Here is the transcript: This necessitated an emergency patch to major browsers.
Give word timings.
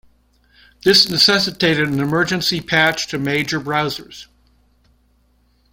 This 0.83 1.07
necessitated 1.07 1.87
an 1.87 1.99
emergency 1.99 2.59
patch 2.59 3.05
to 3.09 3.19
major 3.19 3.61
browsers. 3.61 4.25